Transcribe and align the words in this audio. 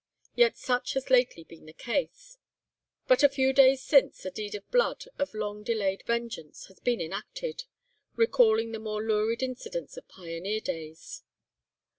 Yet 0.33 0.57
such 0.57 0.93
has 0.93 1.11
lately 1.11 1.43
been 1.43 1.67
the 1.67 1.73
case. 1.73 2.39
But 3.05 3.21
a 3.21 3.29
few 3.29 3.53
days 3.53 3.83
since 3.83 4.25
a 4.25 4.31
deed 4.31 4.55
of 4.55 4.67
blood, 4.71 5.05
of 5.19 5.35
long 5.35 5.61
delayed 5.61 6.01
vengeance, 6.07 6.65
has 6.69 6.79
been 6.79 6.99
enacted, 6.99 7.65
recalling 8.15 8.71
the 8.71 8.79
more 8.79 9.03
lurid 9.03 9.43
incidents 9.43 9.97
of 9.97 10.07
pioneer 10.07 10.59
days. 10.59 11.21